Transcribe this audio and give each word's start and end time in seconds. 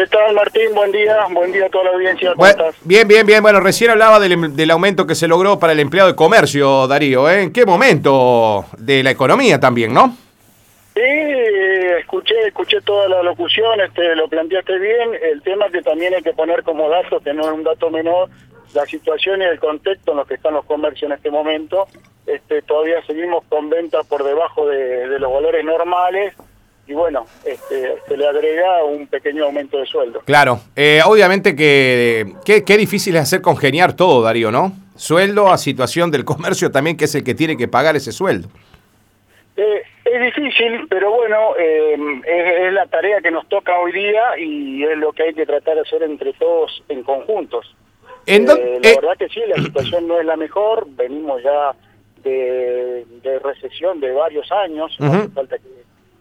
¿Qué 0.00 0.06
tal, 0.06 0.34
Martín? 0.34 0.74
Buen 0.74 0.90
día, 0.92 1.26
buen 1.30 1.52
día 1.52 1.66
a 1.66 1.68
toda 1.68 1.84
la 1.84 1.90
audiencia. 1.90 2.30
¿Cómo 2.30 2.38
Bueno, 2.38 2.68
estás? 2.68 2.86
bien, 2.86 3.06
bien, 3.06 3.26
bien. 3.26 3.42
Bueno, 3.42 3.60
recién 3.60 3.90
hablaba 3.90 4.18
del, 4.18 4.32
em- 4.32 4.56
del 4.56 4.70
aumento 4.70 5.06
que 5.06 5.14
se 5.14 5.28
logró 5.28 5.58
para 5.58 5.74
el 5.74 5.80
empleado 5.80 6.08
de 6.08 6.16
comercio, 6.16 6.86
Darío. 6.88 7.28
¿eh? 7.28 7.42
¿En 7.42 7.52
qué 7.52 7.66
momento 7.66 8.64
de 8.78 9.02
la 9.02 9.10
economía 9.10 9.60
también, 9.60 9.92
no? 9.92 10.16
Sí, 10.94 11.02
escuché, 11.98 12.34
escuché 12.46 12.80
toda 12.80 13.10
la 13.10 13.22
locución, 13.22 13.78
este, 13.82 14.16
lo 14.16 14.26
planteaste 14.26 14.78
bien. 14.78 15.10
El 15.20 15.42
tema 15.42 15.66
que 15.70 15.82
también 15.82 16.14
hay 16.14 16.22
que 16.22 16.32
poner 16.32 16.62
como 16.62 16.88
dato, 16.88 17.20
que 17.20 17.34
no 17.34 17.42
es 17.42 17.52
un 17.52 17.62
dato 17.64 17.90
menor, 17.90 18.30
la 18.72 18.86
situación 18.86 19.42
y 19.42 19.44
el 19.44 19.60
contexto 19.60 20.12
en 20.12 20.16
los 20.16 20.26
que 20.26 20.32
están 20.36 20.54
los 20.54 20.64
comercios 20.64 21.10
en 21.10 21.16
este 21.18 21.30
momento. 21.30 21.88
Este, 22.26 22.62
todavía 22.62 23.04
seguimos 23.06 23.44
con 23.50 23.68
ventas 23.68 24.06
por 24.06 24.24
debajo 24.24 24.66
de, 24.66 25.08
de 25.10 25.18
los 25.18 25.30
valores 25.30 25.62
normales 25.62 26.32
y 26.90 26.94
bueno, 26.94 27.24
este, 27.44 27.94
se 28.08 28.16
le 28.16 28.26
agrega 28.26 28.82
un 28.84 29.06
pequeño 29.06 29.44
aumento 29.44 29.78
de 29.78 29.86
sueldo. 29.86 30.22
Claro. 30.24 30.58
Eh, 30.74 31.00
obviamente 31.04 31.54
que 31.54 32.32
qué, 32.44 32.76
difícil 32.76 33.14
es 33.14 33.22
hacer 33.22 33.40
congeniar 33.40 33.92
todo, 33.94 34.22
Darío, 34.22 34.50
¿no? 34.50 34.72
Sueldo 34.96 35.52
a 35.52 35.56
situación 35.56 36.10
del 36.10 36.24
comercio 36.24 36.72
también, 36.72 36.96
que 36.96 37.04
es 37.04 37.14
el 37.14 37.22
que 37.22 37.34
tiene 37.36 37.56
que 37.56 37.68
pagar 37.68 37.94
ese 37.94 38.10
sueldo. 38.10 38.48
Eh, 39.56 39.82
es 40.04 40.20
difícil, 40.20 40.86
pero 40.88 41.12
bueno, 41.12 41.54
eh, 41.58 41.96
es, 42.26 42.62
es 42.66 42.72
la 42.72 42.86
tarea 42.86 43.20
que 43.20 43.30
nos 43.30 43.48
toca 43.48 43.78
hoy 43.78 43.92
día 43.92 44.36
y 44.36 44.82
es 44.82 44.98
lo 44.98 45.12
que 45.12 45.22
hay 45.22 45.34
que 45.34 45.46
tratar 45.46 45.76
de 45.76 45.82
hacer 45.82 46.02
entre 46.02 46.32
todos 46.32 46.82
en 46.88 47.04
conjuntos. 47.04 47.72
¿En 48.26 48.46
dó- 48.46 48.56
Eh, 48.56 48.80
la 48.82 48.88
eh, 48.90 48.96
verdad 49.00 49.16
que 49.16 49.28
sí, 49.28 49.40
la 49.46 49.62
situación 49.62 50.08
no 50.08 50.18
es 50.18 50.26
la 50.26 50.36
mejor, 50.36 50.86
venimos 50.90 51.40
ya 51.42 51.72
de, 52.24 53.04
de 53.22 53.38
recesión 53.38 54.00
de 54.00 54.10
varios 54.12 54.50
años, 54.50 54.94
no 54.98 55.12
hace 55.12 55.28
falta 55.28 55.56
que, 55.56 55.79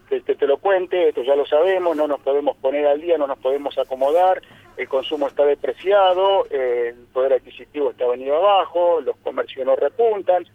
que 0.10 0.36
te 0.36 0.48
lo 0.48 0.58
cuente, 0.58 1.10
esto 1.10 1.24
ya 1.24 1.36
lo 1.36 1.46
sabemos, 1.46 1.96
no 1.96 2.08
nos 2.08 2.20
podemos 2.22 2.58
poner 2.58 2.88
al 2.88 3.00
día, 3.00 3.18
no 3.18 3.28
nos 3.28 3.38
podemos 3.38 3.78
acomodar, 3.78 4.42
el 4.76 4.88
consumo 4.90 5.28
está 5.28 5.46
depreciado, 5.46 6.46
el 6.50 6.96
poder 7.14 7.34
adquisitivo 7.34 7.92
está 7.92 8.08
venido 8.08 8.36
abajo, 8.36 9.02
los 9.02 9.16
comercios 9.18 9.66
no 9.66 9.76
repuntan, 9.76 10.46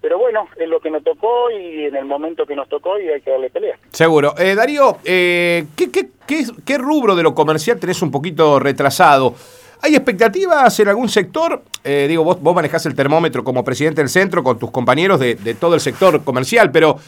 pero 0.00 0.18
bueno, 0.18 0.48
es 0.56 0.68
lo 0.68 0.80
que 0.80 0.90
nos 0.90 1.02
tocó 1.02 1.50
y 1.50 1.84
en 1.84 1.96
el 1.96 2.04
momento 2.04 2.44
que 2.44 2.56
nos 2.56 2.68
tocó 2.68 2.98
y 2.98 3.08
hay 3.08 3.20
que 3.20 3.30
darle 3.30 3.50
pelea. 3.50 3.78
Seguro. 3.90 4.34
Eh, 4.36 4.54
Darío, 4.54 4.98
eh, 5.04 5.64
¿qué, 5.76 5.90
qué, 5.90 6.08
qué, 6.26 6.44
qué 6.66 6.76
rubro 6.76 7.14
de 7.14 7.22
lo 7.22 7.34
comercial 7.34 7.78
tenés 7.78 8.02
un 8.02 8.10
poquito 8.10 8.58
retrasado? 8.58 9.34
¿Hay 9.80 9.94
expectativas 9.94 10.78
en 10.80 10.88
algún 10.88 11.08
sector? 11.08 11.62
Eh, 11.84 12.06
digo, 12.08 12.24
vos, 12.24 12.40
vos 12.40 12.54
manejás 12.54 12.84
el 12.86 12.94
termómetro 12.94 13.44
como 13.44 13.64
presidente 13.64 14.00
del 14.00 14.08
centro 14.08 14.42
con 14.42 14.58
tus 14.58 14.70
compañeros 14.70 15.20
de, 15.20 15.36
de 15.36 15.54
todo 15.54 15.74
el 15.74 15.80
sector 15.80 16.24
comercial, 16.24 16.70
pero 16.70 16.98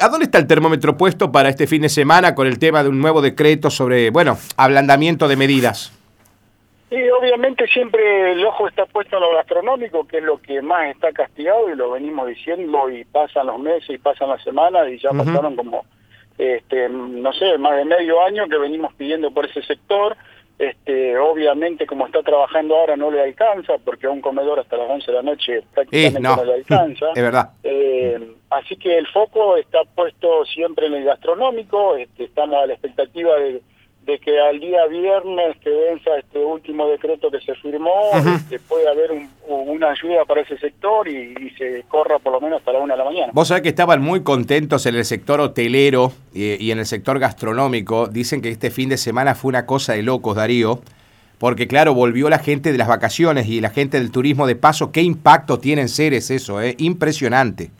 ¿a 0.00 0.08
dónde 0.08 0.24
está 0.24 0.38
el 0.38 0.46
termómetro 0.46 0.96
puesto 0.96 1.32
para 1.32 1.48
este 1.48 1.66
fin 1.66 1.82
de 1.82 1.88
semana 1.88 2.34
con 2.34 2.46
el 2.46 2.58
tema 2.58 2.82
de 2.82 2.88
un 2.88 3.00
nuevo 3.00 3.20
decreto 3.20 3.70
sobre, 3.70 4.10
bueno, 4.10 4.38
ablandamiento 4.56 5.28
de 5.28 5.36
medidas? 5.36 5.92
Y 6.90 7.08
obviamente 7.10 7.66
siempre 7.66 8.32
el 8.32 8.44
ojo 8.46 8.68
está 8.68 8.86
puesto 8.86 9.16
en 9.16 9.22
lo 9.22 9.34
gastronómico, 9.34 10.06
que 10.06 10.18
es 10.18 10.22
lo 10.22 10.38
que 10.38 10.62
más 10.62 10.86
está 10.94 11.12
castigado 11.12 11.68
y 11.68 11.74
lo 11.74 11.90
venimos 11.90 12.28
diciendo 12.28 12.88
y 12.88 13.04
pasan 13.04 13.48
los 13.48 13.58
meses 13.58 13.90
y 13.90 13.98
pasan 13.98 14.28
las 14.28 14.42
semanas 14.44 14.88
y 14.88 14.98
ya 14.98 15.10
pasaron 15.10 15.56
como, 15.56 15.84
este, 16.38 16.88
no 16.88 17.32
sé, 17.32 17.58
más 17.58 17.76
de 17.76 17.84
medio 17.84 18.24
año 18.24 18.48
que 18.48 18.58
venimos 18.58 18.94
pidiendo 18.94 19.32
por 19.32 19.46
ese 19.46 19.62
sector. 19.62 20.16
Este, 20.58 21.18
obviamente 21.18 21.86
como 21.86 22.06
está 22.06 22.22
trabajando 22.22 22.76
ahora 22.76 22.96
no 22.96 23.10
le 23.10 23.20
alcanza 23.20 23.74
porque 23.84 24.06
a 24.06 24.10
un 24.10 24.22
comedor 24.22 24.58
hasta 24.58 24.78
las 24.78 24.88
11 24.88 25.06
de 25.06 25.12
la 25.12 25.22
noche 25.22 25.62
prácticamente 25.74 26.20
no. 26.20 26.36
no. 26.36 26.44
le 26.44 26.54
alcanza. 26.54 27.06
Es 27.14 27.22
verdad. 27.22 27.50
Eh, 27.62 28.35
así 28.50 28.76
que 28.76 28.96
el 28.98 29.06
foco 29.08 29.56
está 29.56 29.80
puesto 29.94 30.44
siempre 30.46 30.86
en 30.86 30.94
el 30.94 31.04
gastronómico, 31.04 31.96
este, 31.96 32.24
estamos 32.24 32.56
a 32.62 32.66
la 32.66 32.72
expectativa 32.74 33.34
de, 33.36 33.60
de 34.06 34.18
que 34.20 34.38
al 34.38 34.60
día 34.60 34.86
viernes 34.86 35.56
que 35.62 35.70
venza 35.70 36.16
este 36.18 36.38
último 36.38 36.88
decreto 36.88 37.28
que 37.30 37.40
se 37.40 37.54
firmó, 37.56 37.90
este, 38.36 38.58
pueda 38.60 38.92
haber 38.92 39.10
un- 39.12 39.28
una 39.48 39.90
ayuda 39.90 40.24
para 40.24 40.42
ese 40.42 40.56
sector 40.58 41.08
y, 41.08 41.34
y 41.40 41.50
se 41.58 41.82
corra 41.88 42.18
por 42.20 42.32
lo 42.32 42.40
menos 42.40 42.60
hasta 42.60 42.72
la 42.72 42.78
una 42.78 42.94
de 42.94 42.98
la 42.98 43.04
mañana. 43.04 43.32
Vos 43.34 43.48
sabés 43.48 43.62
que 43.62 43.68
estaban 43.70 44.00
muy 44.02 44.22
contentos 44.22 44.86
en 44.86 44.94
el 44.94 45.04
sector 45.04 45.40
hotelero 45.40 46.12
y, 46.32 46.64
y 46.64 46.70
en 46.70 46.78
el 46.78 46.86
sector 46.86 47.18
gastronómico. 47.18 48.06
Dicen 48.06 48.40
que 48.42 48.48
este 48.50 48.70
fin 48.70 48.88
de 48.88 48.96
semana 48.96 49.34
fue 49.34 49.48
una 49.50 49.66
cosa 49.66 49.94
de 49.94 50.02
locos, 50.02 50.36
Darío. 50.36 50.80
Porque 51.38 51.68
claro, 51.68 51.92
volvió 51.92 52.30
la 52.30 52.38
gente 52.38 52.72
de 52.72 52.78
las 52.78 52.88
vacaciones 52.88 53.46
y 53.48 53.60
la 53.60 53.68
gente 53.68 53.98
del 53.98 54.10
turismo 54.10 54.46
de 54.46 54.56
paso. 54.56 54.90
¿Qué 54.90 55.02
impacto 55.02 55.58
tiene 55.58 55.82
en 55.82 55.88
Ceres 55.90 56.30
eso? 56.30 56.62
Eh? 56.62 56.74
Impresionante. 56.78 57.70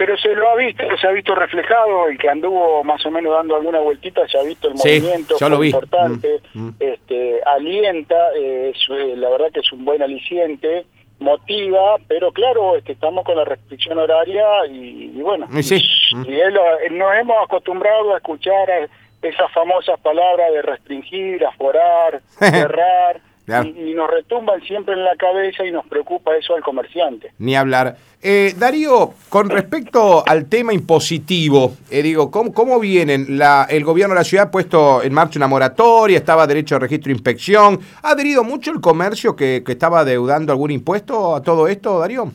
Pero 0.00 0.16
se 0.16 0.34
lo 0.34 0.48
ha 0.48 0.56
visto, 0.56 0.82
se 0.98 1.06
ha 1.06 1.10
visto 1.10 1.34
reflejado, 1.34 2.08
el 2.08 2.16
que 2.16 2.30
anduvo 2.30 2.82
más 2.84 3.04
o 3.04 3.10
menos 3.10 3.34
dando 3.34 3.54
alguna 3.56 3.80
vueltita, 3.80 4.26
se 4.28 4.38
ha 4.38 4.42
visto 4.42 4.68
el 4.68 4.78
Sí, 4.78 4.98
movimiento, 4.98 5.36
yo 5.38 5.48
lo 5.50 5.58
vi. 5.58 5.66
importante, 5.68 6.40
Mm, 6.54 6.68
mm. 6.68 6.74
este 6.80 7.40
alienta, 7.44 8.16
eh, 8.34 8.72
es, 8.74 8.78
eh, 8.88 9.14
la 9.16 9.28
verdad 9.28 9.48
que 9.52 9.60
es 9.60 9.70
un 9.72 9.84
buen 9.84 10.00
aliciente, 10.00 10.86
motiva, 11.18 11.96
pero 12.08 12.32
claro, 12.32 12.76
este, 12.76 12.92
estamos 12.92 13.26
con 13.26 13.36
la 13.36 13.44
restricción 13.44 13.98
horaria 13.98 14.46
y, 14.70 15.12
y 15.14 15.20
bueno, 15.20 15.46
Y 15.52 15.62
sí. 15.62 15.76
y 15.76 16.30
lo- 16.50 16.80
eh, 16.80 16.88
nos 16.90 17.14
hemos 17.16 17.36
acostumbrado 17.44 18.14
a 18.14 18.16
escuchar 18.16 18.70
a 18.70 18.88
esas 19.20 19.52
famosas 19.52 20.00
palabras 20.00 20.50
de 20.50 20.62
restringir, 20.62 21.44
aforar, 21.44 22.22
cerrar. 22.38 23.20
Y, 23.46 23.90
y 23.90 23.94
nos 23.94 24.10
retumban 24.10 24.60
siempre 24.62 24.94
en 24.94 25.04
la 25.04 25.16
cabeza 25.16 25.64
y 25.64 25.72
nos 25.72 25.86
preocupa 25.86 26.36
eso 26.36 26.54
al 26.54 26.62
comerciante. 26.62 27.32
Ni 27.38 27.56
hablar. 27.56 27.96
Eh, 28.22 28.54
Darío, 28.58 29.14
con 29.30 29.48
respecto 29.48 30.22
al 30.26 30.44
tema 30.46 30.74
impositivo, 30.74 31.72
eh, 31.90 32.02
digo, 32.02 32.30
¿cómo, 32.30 32.52
cómo 32.52 32.78
vienen? 32.78 33.38
La, 33.38 33.66
el 33.70 33.82
gobierno 33.82 34.14
de 34.14 34.20
la 34.20 34.24
ciudad 34.24 34.48
ha 34.48 34.50
puesto 34.50 35.02
en 35.02 35.14
marcha 35.14 35.38
una 35.38 35.46
moratoria, 35.46 36.18
estaba 36.18 36.46
derecho 36.46 36.74
de 36.74 36.80
registro 36.80 37.10
e 37.10 37.14
inspección. 37.14 37.80
¿Ha 38.02 38.10
adherido 38.10 38.44
mucho 38.44 38.72
el 38.72 38.80
comercio 38.80 39.34
que, 39.34 39.62
que 39.64 39.72
estaba 39.72 40.04
deudando 40.04 40.52
algún 40.52 40.70
impuesto 40.70 41.34
a 41.34 41.42
todo 41.42 41.66
esto, 41.66 41.98
Darío? 41.98 42.30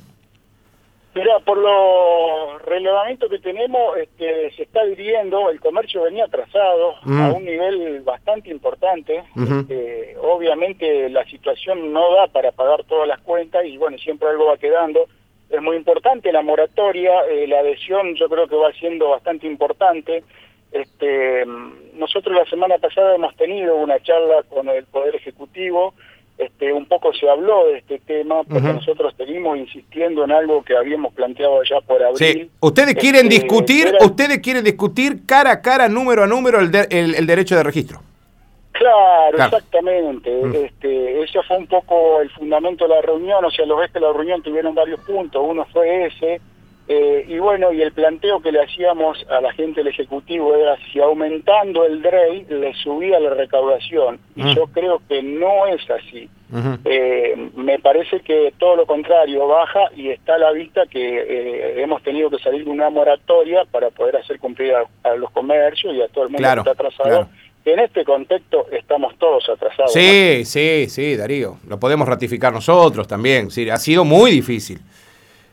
Mira, 1.15 1.39
por 1.39 1.57
los 1.57 2.61
relevamientos 2.63 3.29
que 3.29 3.39
tenemos, 3.39 3.95
este, 3.97 4.51
se 4.51 4.63
está 4.63 4.81
adhiriendo, 4.81 5.49
el 5.49 5.61
comercio 5.61 6.03
venía 6.03 6.25
atrasado 6.25 6.95
Mm. 7.05 7.21
a 7.21 7.31
un 7.31 7.45
nivel 7.45 8.01
bastante 8.01 8.49
importante. 8.49 9.23
Este, 9.37 10.17
obviamente 10.21 11.09
la 11.09 11.23
situación 11.25 11.93
no 11.93 12.13
da 12.15 12.27
para 12.27 12.51
pagar 12.51 12.83
todas 12.83 13.07
las 13.07 13.21
cuentas 13.21 13.63
y 13.65 13.77
bueno, 13.77 13.97
siempre 13.97 14.27
algo 14.27 14.47
va 14.47 14.57
quedando. 14.57 15.05
Es 15.49 15.61
muy 15.61 15.77
importante 15.77 16.33
la 16.33 16.41
moratoria, 16.41 17.13
eh, 17.29 17.47
la 17.47 17.59
adhesión 17.59 18.15
yo 18.15 18.27
creo 18.27 18.47
que 18.49 18.55
va 18.57 18.73
siendo 18.73 19.09
bastante 19.11 19.47
importante. 19.47 20.21
Este, 20.73 21.45
mm, 21.45 21.97
nosotros 21.97 22.35
la 22.35 22.45
semana 22.45 22.77
pasada 22.77 23.15
hemos 23.15 23.33
tenido 23.37 23.77
una 23.77 24.01
charla 24.01 24.43
con 24.49 24.67
el 24.67 24.83
Poder 24.85 25.15
Ejecutivo, 25.15 25.93
este, 26.37 26.73
un 26.73 26.85
poco 26.85 27.13
se 27.13 27.29
habló 27.29 27.67
de 27.67 27.77
este 27.77 27.99
tema, 27.99 28.43
porque 28.43 28.61
nosotros 28.73 29.13
seguimos 29.17 29.57
insistiendo 29.57 30.23
en 30.25 30.31
algo 30.31 30.63
que 30.63 30.75
habíamos 30.75 31.13
planteado 31.13 31.61
allá 31.61 31.79
por 31.81 32.03
abril. 32.03 32.17
Sí. 32.17 32.49
Ustedes 32.59 32.95
quieren 32.95 33.27
Este, 33.31 33.39
discutir, 33.41 33.87
era- 33.87 34.05
ustedes 34.05 34.39
quieren 34.39 34.63
discutir 34.63 35.25
cara 35.25 35.51
a 35.51 35.61
cara, 35.61 35.87
número 35.87 36.23
a 36.23 36.27
número, 36.27 36.59
el, 36.59 36.71
de- 36.71 36.87
el- 36.89 37.15
el 37.15 37.25
derecho 37.25 37.55
de 37.55 37.63
registro. 37.63 38.01
Claro, 38.73 39.37
Claro. 39.37 39.55
exactamente. 39.57 40.29
Mm. 40.43 40.55
Este, 40.55 41.21
ese 41.23 41.41
fue 41.43 41.57
un 41.57 41.67
poco 41.67 42.19
el 42.21 42.29
fundamento 42.31 42.85
de 42.85 42.93
la 42.95 43.01
reunión, 43.01 43.43
o 43.45 43.49
sea, 43.51 43.65
lo 43.65 43.77
ves 43.77 43.89
que 43.91 44.01
la 44.01 44.11
reunión 44.11 44.41
tuvieron 44.41 44.75
varios 44.75 44.99
puntos, 45.01 45.41
uno 45.47 45.65
fue 45.71 46.07
ese, 46.07 46.41
eh, 46.87 47.25
y 47.27 47.39
bueno, 47.39 47.71
y 47.73 47.81
el 47.81 47.91
planteo 47.93 48.41
que 48.41 48.51
le 48.51 48.61
hacíamos 48.61 49.25
a 49.29 49.41
la 49.41 49.51
gente 49.53 49.81
del 49.81 49.87
Ejecutivo 49.91 50.55
era 50.55 50.77
si 50.91 50.99
aumentando 50.99 51.83
el 51.85 52.01
DREI 52.01 52.45
le 52.49 52.73
subía 52.75 53.19
la 53.19 53.31
recaudación, 53.31 54.19
y 54.35 54.43
Mm. 54.43 54.55
yo 54.55 54.67
creo 54.67 55.01
que 55.07 55.23
no 55.23 55.65
es 55.67 55.81
así. 55.89 56.29
Eh, 56.85 57.49
me 57.55 57.79
parece 57.79 58.19
que 58.21 58.53
todo 58.57 58.75
lo 58.75 58.85
contrario 58.85 59.47
baja 59.47 59.89
y 59.95 60.09
está 60.09 60.35
a 60.35 60.37
la 60.37 60.51
vista 60.51 60.83
que 60.85 61.17
eh, 61.17 61.81
hemos 61.81 62.01
tenido 62.03 62.29
que 62.29 62.37
salir 62.39 62.63
de 62.63 62.69
una 62.69 62.89
moratoria 62.89 63.65
para 63.71 63.89
poder 63.89 64.17
hacer 64.17 64.39
cumplir 64.39 64.73
a, 64.73 64.85
a 65.03 65.15
los 65.15 65.31
comercios 65.31 65.93
y 65.95 66.01
a 66.01 66.07
todo 66.07 66.25
el 66.25 66.29
mundo 66.29 66.37
Claro, 66.43 66.63
que 66.63 66.69
está 66.69 66.83
atrasado. 66.83 67.09
claro. 67.09 67.27
En 67.65 67.79
este 67.79 68.05
contexto 68.05 68.67
estamos 68.71 69.17
todos 69.17 69.49
atrasados. 69.49 69.93
¿no? 69.95 70.01
Sí, 70.01 70.45
sí, 70.45 70.85
sí, 70.87 71.15
Darío. 71.17 71.57
Lo 71.67 71.79
podemos 71.79 72.07
ratificar 72.07 72.53
nosotros 72.53 73.07
también. 73.07 73.49
Sí, 73.49 73.67
ha 73.69 73.77
sido 73.77 74.05
muy 74.05 74.29
difícil. 74.29 74.79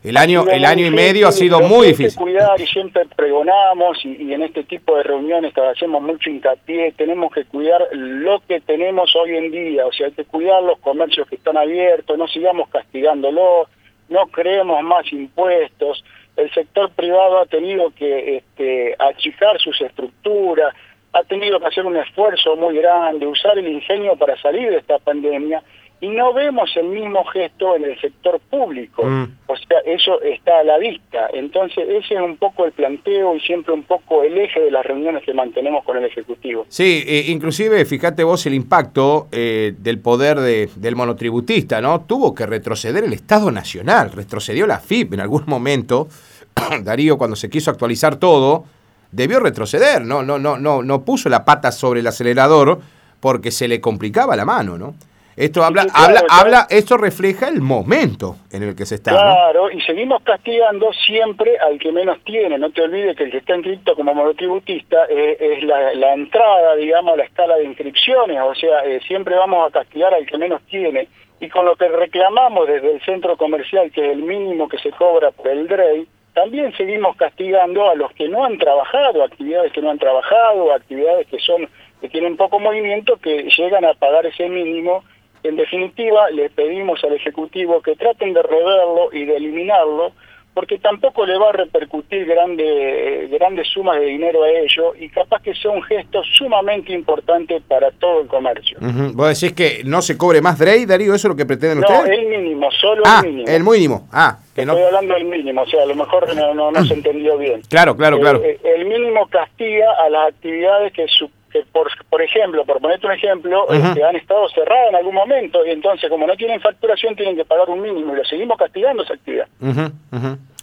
El 0.05 0.17
año, 0.17 0.45
el 0.51 0.65
año 0.65 0.85
y 0.87 0.91
medio 0.91 1.29
ha 1.29 1.33
sido 1.33 1.61
muy 1.61 1.89
difícil. 1.89 2.21
cuidar 2.21 2.61
y 2.61 2.67
siempre 2.67 3.07
pregonamos 3.15 4.05
y, 4.05 4.21
y 4.21 4.35
en 4.35 4.43
este 4.43 4.65
tipo 4.65 4.97
de 4.97 5.05
reuniones 5.05 5.57
hacemos 5.57 6.03
mucho 6.03 6.29
hincapié, 6.29 6.93
tenemos 6.93 7.33
que 7.33 7.45
cuidar 7.45 7.87
lo 7.93 8.41
que 8.49 8.61
tenemos 8.61 9.15
hoy 9.15 9.37
en 9.37 9.53
día, 9.53 9.87
o 9.87 9.93
sea, 9.93 10.09
hay 10.09 10.13
que 10.13 10.25
cuidar 10.25 10.61
los 10.65 10.81
comercios 10.81 11.29
que 11.29 11.37
están 11.37 11.57
abiertos, 11.57 12.19
no 12.19 12.27
sigamos 12.27 12.69
castigándolos, 12.71 13.69
no 14.09 14.27
creemos 14.27 14.83
más 14.83 15.11
impuestos, 15.13 16.05
el 16.37 16.53
sector 16.53 16.91
privado 16.91 17.39
ha 17.39 17.47
tenido 17.47 17.91
que 17.91 18.39
este, 18.39 18.97
achicar 18.99 19.61
sus 19.61 19.81
estructuras, 19.81 20.75
ha 21.13 21.23
tenido 21.25 21.61
que 21.61 21.67
hacer 21.67 21.85
un 21.85 21.97
esfuerzo 21.97 22.57
muy 22.57 22.77
grande, 22.77 23.27
usar 23.27 23.59
el 23.59 23.69
ingenio 23.69 24.17
para 24.17 24.37
salir 24.41 24.71
de 24.71 24.79
esta 24.79 24.99
pandemia 24.99 25.63
y 26.03 26.09
no 26.09 26.35
vemos 26.35 26.69
el 26.77 26.89
mismo 26.89 27.25
gesto 27.27 27.77
en 27.77 27.85
el 27.85 27.99
sector 28.01 28.41
público. 28.51 29.05
Mm. 29.07 29.37
O 29.47 29.57
sea, 29.57 29.79
eso 29.87 30.21
está 30.21 30.59
a 30.59 30.65
la 30.65 30.77
vista. 30.77 31.29
Entonces, 31.33 31.85
ese 31.89 32.15
es 32.15 32.21
un 32.21 32.37
poco 32.37 32.65
el 32.65 32.73
planteo 32.73 33.37
y 33.37 33.41
siempre 33.41 33.73
un 33.73 33.85
poco 33.85 34.23
el 34.25 34.37
eje 34.37 34.59
de 34.61 34.71
las 34.73 34.85
reuniones 34.85 35.23
que 35.25 35.33
mantenemos 35.33 35.85
con 35.85 35.97
el 35.97 36.05
Ejecutivo. 36.05 36.67
Sí, 36.69 37.05
eh, 37.07 37.27
inclusive, 37.29 37.85
fíjate 37.85 38.25
vos 38.25 38.45
el 38.47 38.55
impacto 38.55 39.29
eh, 39.31 39.75
del 39.79 40.01
poder 40.01 40.41
de- 40.41 40.69
del 40.75 40.97
monotributista, 40.97 41.81
¿no? 41.81 42.01
Tuvo 42.01 42.35
que 42.35 42.47
retroceder 42.47 43.05
el 43.05 43.13
Estado 43.13 43.53
Nacional, 43.53 44.11
retrocedió 44.11 44.67
la 44.67 44.81
FIP 44.81 45.15
en 45.15 45.21
algún 45.21 45.45
momento. 45.47 46.09
Darío, 46.83 47.17
cuando 47.17 47.37
se 47.37 47.49
quiso 47.49 47.71
actualizar 47.71 48.17
todo, 48.17 48.65
debió 49.13 49.39
retroceder, 49.39 50.03
¿no? 50.03 50.25
No, 50.25 50.39
no, 50.41 50.59
no, 50.59 50.83
no 50.83 51.05
puso 51.05 51.29
la 51.29 51.45
pata 51.45 51.71
sobre 51.71 52.01
el 52.01 52.07
acelerador 52.09 52.81
porque 53.21 53.53
se 53.53 53.69
le 53.69 53.81
complicaba 53.81 54.35
la 54.35 54.45
mano, 54.45 54.77
¿no? 54.79 54.95
Esto 55.37 55.65
habla, 55.65 55.83
sí, 55.83 55.89
claro, 55.89 56.05
habla, 56.05 56.21
claro. 56.21 56.43
habla, 56.43 56.67
esto 56.69 56.97
refleja 56.97 57.49
el 57.49 57.61
momento 57.61 58.37
en 58.51 58.63
el 58.63 58.77
que 58.77 58.85
se 58.85 58.97
está, 58.97 59.13
¿no? 59.13 59.19
Claro, 59.19 59.71
y 59.71 59.81
seguimos 59.81 60.23
castigando 60.23 60.93
siempre 60.93 61.59
al 61.59 61.79
que 61.79 61.91
menos 61.91 62.19
tiene. 62.25 62.59
No 62.59 62.71
te 62.71 62.83
olvides 62.83 63.17
que 63.17 63.25
el 63.25 63.31
que 63.31 63.39
está 63.39 63.57
inscrito 63.57 63.95
como 63.95 64.15
monotributista 64.15 65.07
eh, 65.09 65.37
es 65.41 65.65
la, 65.65 65.95
la 65.95 66.15
entrada, 66.15 66.77
digamos, 66.77 67.15
a 67.15 67.17
la 67.17 67.25
escala 67.25 67.57
de 67.57 67.65
inscripciones. 67.65 68.39
O 68.43 68.55
sea, 68.55 68.85
eh, 68.85 69.01
siempre 69.07 69.35
vamos 69.35 69.69
a 69.69 69.73
castigar 69.73 70.13
al 70.13 70.27
que 70.27 70.37
menos 70.37 70.61
tiene. 70.69 71.09
Y 71.41 71.49
con 71.49 71.65
lo 71.65 71.75
que 71.77 71.89
reclamamos 71.89 72.69
desde 72.69 72.93
el 72.93 73.05
centro 73.05 73.37
comercial, 73.37 73.91
que 73.91 74.05
es 74.05 74.13
el 74.13 74.23
mínimo 74.23 74.69
que 74.69 74.79
se 74.79 74.91
cobra 74.91 75.31
por 75.33 75.49
el 75.49 75.67
DREI, 75.67 76.07
también 76.35 76.75
seguimos 76.77 77.17
castigando 77.17 77.91
a 77.91 77.95
los 77.95 78.13
que 78.13 78.29
no 78.29 78.45
han 78.45 78.59
trabajado, 78.59 79.25
actividades 79.25 79.73
que 79.73 79.83
no 79.83 79.91
han 79.91 79.99
trabajado, 79.99 80.73
actividades 80.73 81.27
que 81.27 81.39
son 81.41 81.69
que 82.01 82.09
tienen 82.09 82.37
poco 82.37 82.59
movimiento, 82.59 83.17
que 83.17 83.45
llegan 83.45 83.85
a 83.85 83.95
pagar 83.95 84.27
ese 84.27 84.49
mínimo 84.49 85.05
en 85.43 85.57
definitiva, 85.57 86.31
le 86.31 86.51
pedimos 86.51 87.03
al 87.05 87.15
Ejecutivo 87.15 87.81
que 87.83 87.97
traten 87.97 88.33
de 88.33 88.43
reverlo 88.43 89.09
y 89.13 89.25
de 89.25 89.37
eliminarlo, 89.37 90.13
porque 90.55 90.79
tampoco 90.79 91.25
le 91.25 91.39
va 91.39 91.49
a 91.49 91.53
repercutir 91.53 92.27
grande, 92.27 93.27
grandes 93.33 93.69
sumas 93.69 93.99
de 93.99 94.05
dinero 94.07 94.43
a 94.43 94.51
ello 94.51 94.93
y 94.99 95.09
capaz 95.09 95.41
que 95.43 95.55
sea 95.55 95.71
un 95.71 95.83
gesto 95.83 96.23
sumamente 96.37 96.93
importante 96.93 97.61
para 97.67 97.91
todo 97.93 98.21
el 98.21 98.27
comercio. 98.29 98.77
Vos 99.15 99.41
decís 99.41 99.57
que 99.57 99.83
no 99.85 100.03
se 100.03 100.19
cobre 100.19 100.43
más 100.43 100.59
DREI, 100.59 100.85
Darío, 100.85 101.15
¿eso 101.15 101.29
es 101.29 101.31
lo 101.33 101.37
que 101.37 101.47
pretenden 101.47 101.81
No, 101.81 101.89
ustedes? 101.89 102.19
el 102.19 102.27
mínimo, 102.27 102.71
solo 102.73 103.03
ah, 103.07 103.23
el 103.25 103.31
mínimo. 103.33 103.49
el 103.49 103.63
mínimo. 103.65 104.09
Ah, 104.13 104.39
que 104.55 104.67
no. 104.67 104.73
Estoy 104.75 104.87
hablando 104.89 105.15
del 105.15 105.25
mínimo, 105.25 105.63
o 105.63 105.67
sea, 105.67 105.83
a 105.85 105.87
lo 105.87 105.95
mejor 105.95 106.37
no, 106.37 106.53
no, 106.55 106.71
no 106.71 106.85
se 106.85 106.95
entendió 107.01 107.39
bien. 107.39 107.63
Claro, 107.71 107.97
claro, 107.97 108.21
claro. 108.21 108.43
Eh, 108.45 108.59
eh, 108.63 108.73
el 108.77 108.85
mínimo 108.85 109.27
castiga 109.29 109.87
a 110.05 110.11
las 110.11 110.29
actividades 110.29 110.93
que, 110.93 111.07
su- 111.09 111.31
que 111.51 111.63
por, 111.73 111.91
por 112.23 112.29
ejemplo, 112.39 112.65
por 112.65 112.81
ponerte 112.81 113.07
un 113.07 113.13
ejemplo, 113.13 113.69
este, 113.73 114.05
han 114.05 114.15
estado 114.17 114.49
cerradas 114.51 114.91
en 114.91 114.97
algún 114.97 115.15
momento 115.15 115.67
y 115.67 115.71
entonces 115.71 116.09
como 116.09 116.27
no 116.27 116.37
tienen 116.37 116.61
facturación 116.61 117.17
tienen 117.17 117.35
que 117.37 117.45
pagar 117.45 117.69
un 117.69 117.81
mínimo 117.81 118.13
y 118.13 118.17
lo 118.17 118.25
seguimos 118.25 118.57
castigando 118.57 119.03
esa 119.03 119.15
actividad. 119.15 119.47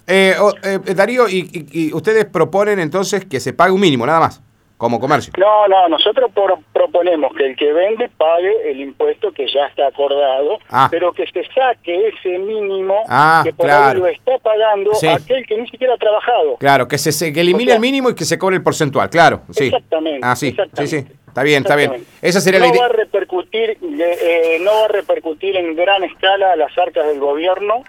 Eh, 0.06 0.34
eh, 0.64 0.94
Darío, 0.94 1.28
y, 1.28 1.48
y- 1.52 1.88
y 1.88 1.92
ustedes 1.92 2.24
proponen 2.24 2.80
entonces 2.80 3.24
que 3.26 3.38
se 3.40 3.52
pague 3.52 3.72
un 3.72 3.80
mínimo, 3.80 4.06
nada 4.06 4.18
más, 4.20 4.42
como 4.76 4.98
comercio. 4.98 5.32
No, 5.38 5.68
no, 5.68 5.88
nosotros 5.88 6.30
por- 6.34 6.58
proponemos 6.72 7.32
que 7.36 7.46
el 7.46 7.54
que 7.56 7.70
vende 7.72 8.08
pague 8.16 8.70
el 8.70 8.80
impuesto 8.80 9.30
que 9.30 9.46
ya 9.46 9.66
está 9.66 9.86
acordado, 9.86 10.58
Ah. 10.70 10.88
pero 10.90 11.12
que 11.12 11.26
se 11.26 11.44
saque 11.54 12.08
ese 12.08 12.38
mínimo 12.38 12.94
Ah, 13.08 13.42
que 13.44 13.52
por 13.52 13.66
claro. 13.66 13.86
ahí 13.88 13.96
lo 13.98 14.06
está 14.06 14.38
pagando 14.38 14.94
Sí. 14.94 15.06
aquel 15.06 15.46
que 15.46 15.58
ni 15.58 15.68
siquiera 15.68 15.94
ha 15.94 15.98
trabajado. 15.98 16.56
Claro, 16.58 16.88
que 16.88 16.96
se, 16.98 17.12
se- 17.12 17.32
que 17.32 17.42
elimine 17.42 17.64
O 17.64 17.66
sea- 17.66 17.74
el 17.76 17.80
mínimo 17.82 18.10
y 18.10 18.14
que 18.14 18.24
se 18.24 18.38
cobre 18.38 18.56
el 18.56 18.62
porcentual, 18.62 19.10
claro. 19.10 19.42
Sí. 19.50 19.66
Exactamente. 19.66 20.20
Ah, 20.22 20.34
sí, 20.34 20.56
sí, 20.72 20.86
sí. 20.88 21.06
Está 21.30 21.42
bien, 21.44 21.62
está 21.62 21.76
bien. 21.76 22.04
Esa 22.20 22.40
sería 22.40 22.58
no 22.60 22.66
la 22.66 22.70
idea. 22.72 22.80
va 22.82 22.86
a 22.86 22.92
repercutir, 22.92 23.78
eh, 23.80 24.58
no 24.60 24.70
va 24.72 24.84
a 24.86 24.88
repercutir 24.88 25.56
en 25.56 25.76
gran 25.76 26.02
escala 26.04 26.52
a 26.52 26.56
las 26.56 26.76
arcas 26.76 27.06
del 27.06 27.20
gobierno 27.20 27.84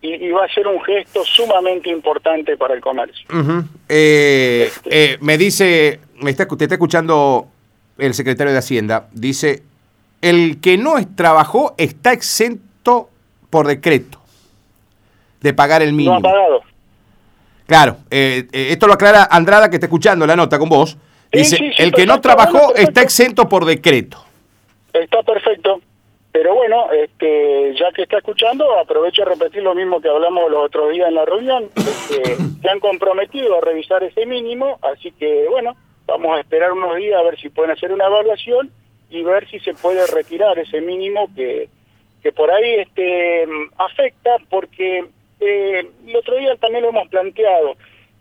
y, 0.00 0.14
y 0.14 0.30
va 0.30 0.44
a 0.46 0.48
ser 0.48 0.66
un 0.66 0.82
gesto 0.82 1.22
sumamente 1.24 1.90
importante 1.90 2.56
para 2.56 2.74
el 2.74 2.80
comercio. 2.80 3.26
Eh, 3.88 4.70
Este. 4.74 5.12
eh, 5.12 5.18
me 5.20 5.36
dice, 5.36 6.00
me 6.20 6.30
está, 6.30 6.46
te 6.48 6.64
está 6.64 6.74
escuchando 6.76 7.46
el 7.98 8.14
secretario 8.14 8.52
de 8.52 8.58
Hacienda, 8.58 9.08
dice, 9.12 9.62
el 10.22 10.60
que 10.60 10.78
no 10.78 10.94
trabajó 11.14 11.74
está 11.78 12.12
exento 12.12 13.10
por 13.50 13.66
decreto 13.66 14.18
de 15.40 15.52
pagar 15.52 15.82
el 15.82 15.90
No 15.90 15.96
mínimo. 15.96 16.16
ha 16.16 16.20
pagado. 16.20 16.62
Claro, 17.66 17.98
eh, 18.10 18.46
esto 18.52 18.86
lo 18.86 18.94
aclara 18.94 19.28
Andrada 19.30 19.68
que 19.68 19.76
está 19.76 19.86
escuchando 19.86 20.26
la 20.26 20.34
nota 20.36 20.58
con 20.58 20.68
vos. 20.70 20.96
Dice, 21.32 21.56
sí, 21.56 21.72
sí, 21.76 21.82
el 21.82 21.92
que 21.92 22.06
no 22.06 22.20
trabajó 22.20 22.68
perfecto. 22.68 22.80
está 22.80 23.02
exento 23.02 23.48
por 23.48 23.64
decreto. 23.64 24.24
Está 24.92 25.22
perfecto. 25.22 25.80
Pero 26.30 26.54
bueno, 26.54 26.92
este, 26.92 27.74
ya 27.74 27.90
que 27.92 28.02
está 28.02 28.18
escuchando, 28.18 28.78
aprovecho 28.78 29.22
a 29.22 29.26
repetir 29.26 29.62
lo 29.62 29.74
mismo 29.74 30.00
que 30.00 30.08
hablamos 30.08 30.50
los 30.50 30.66
otros 30.66 30.92
días 30.92 31.08
en 31.08 31.14
la 31.14 31.24
reunión. 31.24 31.70
Este, 31.74 32.36
se 32.62 32.68
han 32.68 32.80
comprometido 32.80 33.56
a 33.56 33.60
revisar 33.60 34.02
ese 34.04 34.26
mínimo, 34.26 34.78
así 34.82 35.10
que 35.12 35.46
bueno, 35.48 35.76
vamos 36.06 36.36
a 36.36 36.40
esperar 36.40 36.72
unos 36.72 36.96
días 36.96 37.18
a 37.18 37.24
ver 37.24 37.38
si 37.38 37.48
pueden 37.48 37.72
hacer 37.72 37.92
una 37.92 38.06
evaluación 38.06 38.70
y 39.10 39.22
ver 39.22 39.48
si 39.48 39.58
se 39.60 39.74
puede 39.74 40.06
retirar 40.06 40.58
ese 40.58 40.80
mínimo 40.80 41.28
que, 41.34 41.68
que 42.22 42.32
por 42.32 42.50
ahí 42.50 42.74
este, 42.74 43.46
afecta, 43.78 44.36
porque 44.50 45.06
eh, 45.40 45.90
el 46.06 46.16
otro 46.16 46.36
día 46.36 46.56
también 46.56 46.82
lo 46.82 46.90
hemos 46.90 47.08
planteado. 47.08 47.74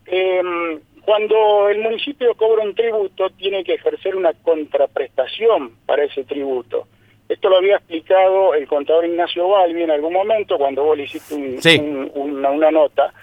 Eh, 0.06 0.80
cuando 1.08 1.70
el 1.70 1.80
municipio 1.80 2.36
cobra 2.36 2.66
un 2.66 2.76
tributo, 2.76 3.30
tiene 3.30 3.64
que 3.64 3.76
ejercer 3.76 4.14
una 4.14 4.34
contraprestación 4.34 5.72
para 5.86 6.04
ese 6.04 6.26
tributo. 6.26 6.86
Esto 7.30 7.48
lo 7.48 7.56
había 7.60 7.78
explicado 7.78 8.54
el 8.54 8.68
contador 8.68 9.06
Ignacio 9.06 9.48
Balbi 9.48 9.84
en 9.84 9.92
algún 9.92 10.12
momento 10.12 10.58
cuando 10.58 10.84
vos 10.84 10.98
le 10.98 11.04
hiciste 11.06 11.34
un- 11.34 11.62
Sí. 11.62 11.80
un- 11.80 12.12
una, 12.14 12.50
una 12.52 12.72
nota. 12.72 13.14